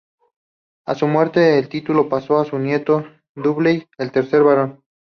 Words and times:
A 0.87 0.95
su 0.95 1.05
muerte 1.07 1.59
el 1.59 1.69
título 1.69 2.09
pasó 2.09 2.39
a 2.39 2.45
su 2.45 2.57
nieto 2.57 3.05
Dudley, 3.35 3.85
el 3.99 4.11
tercer 4.11 4.41
barón. 4.41 4.81